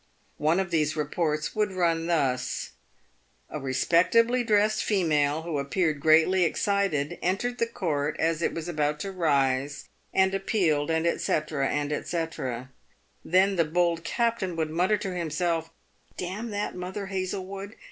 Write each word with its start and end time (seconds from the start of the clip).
One 0.39 0.59
of 0.59 0.71
these 0.71 0.95
reports 0.95 1.53
would 1.55 1.71
run 1.73 2.07
thus:" 2.07 2.71
A 3.51 3.59
respectably 3.59 4.43
dressed 4.43 4.83
female, 4.83 5.43
who 5.43 5.59
appeared 5.59 5.99
greatly 5.99 6.43
excited, 6.43 7.19
entered 7.21 7.59
the 7.59 7.67
court 7.67 8.15
as 8.17 8.41
it 8.41 8.51
was 8.51 8.67
about 8.67 8.99
to 9.01 9.11
rise, 9.11 9.89
and 10.11 10.33
appealed, 10.33 10.89
&c, 10.89 11.17
&c." 11.19 12.17
Then 13.23 13.55
the 13.57 13.69
bold 13.71 14.03
captain 14.03 14.55
would 14.55 14.71
mutter 14.71 14.97
to 14.97 15.13
himself," 15.15 15.69
D— 16.17 16.25
n 16.35 16.49
that 16.49 16.73
Mother 16.73 17.05
Hazlewood 17.05 17.75